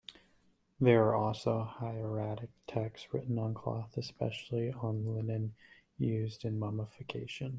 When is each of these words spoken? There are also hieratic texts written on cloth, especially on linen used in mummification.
There 0.79 1.03
are 1.03 1.15
also 1.15 1.61
hieratic 1.77 2.49
texts 2.65 3.09
written 3.13 3.37
on 3.37 3.53
cloth, 3.53 3.95
especially 3.97 4.71
on 4.71 5.05
linen 5.05 5.53
used 5.99 6.43
in 6.43 6.57
mummification. 6.57 7.49